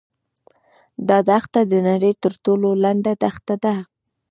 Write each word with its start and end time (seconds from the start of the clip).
دا 1.07 1.17
دښته 1.29 1.61
د 1.71 1.73
نړۍ 1.89 2.13
تر 2.23 2.33
ټولو 2.43 2.69
لنډه 2.83 3.13
دښته 3.23 3.55
ده. 3.63 3.75